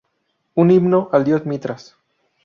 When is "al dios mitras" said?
1.11-1.95